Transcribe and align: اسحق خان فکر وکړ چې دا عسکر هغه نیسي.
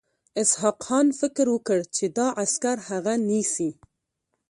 اسحق 0.41 0.77
خان 0.85 1.07
فکر 1.19 1.45
وکړ 1.51 1.79
چې 1.95 2.05
دا 2.17 2.27
عسکر 2.43 2.77
هغه 2.89 3.13
نیسي. 3.29 3.69